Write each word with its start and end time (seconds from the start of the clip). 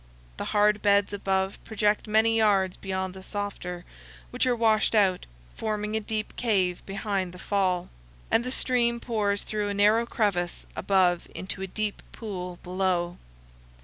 The 0.37 0.45
hard 0.45 0.81
beds 0.81 1.13
above 1.13 1.63
project 1.63 2.07
many 2.07 2.35
yards 2.35 2.75
beyond 2.75 3.13
the 3.13 3.21
softer, 3.21 3.85
which 4.31 4.47
are 4.47 4.55
washed 4.55 4.95
out, 4.95 5.27
forming 5.55 5.95
a 5.95 5.99
deep 5.99 6.35
cave 6.35 6.83
behind 6.87 7.33
the 7.33 7.37
fall, 7.37 7.89
and 8.31 8.43
the 8.43 8.49
stream 8.49 8.99
pours 8.99 9.43
through 9.43 9.69
a 9.69 9.75
narrow 9.75 10.07
crevice 10.07 10.65
above 10.75 11.27
into 11.35 11.61
a 11.61 11.67
deep 11.67 12.01
pool 12.13 12.57
below. 12.63 13.17